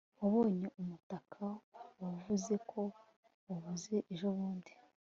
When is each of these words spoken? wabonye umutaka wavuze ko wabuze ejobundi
wabonye 0.19 0.67
umutaka 0.81 1.43
wavuze 2.01 2.53
ko 2.69 2.81
wabuze 3.47 3.95
ejobundi 4.11 4.71